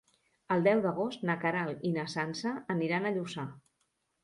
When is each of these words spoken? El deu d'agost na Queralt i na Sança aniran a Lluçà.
El 0.53 0.63
deu 0.67 0.79
d'agost 0.85 1.25
na 1.31 1.35
Queralt 1.43 1.85
i 1.91 1.93
na 1.99 2.07
Sança 2.15 2.55
aniran 2.77 3.09
a 3.09 3.15
Lluçà. 3.21 3.49